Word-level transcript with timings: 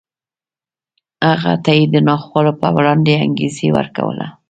هغه 1.27 1.53
ته 1.63 1.71
یې 1.77 1.85
د 1.93 1.95
ناخوالو 2.07 2.53
په 2.61 2.67
وړاندې 2.75 3.13
انګېزه 3.25 3.67
ورکوله 3.77 4.25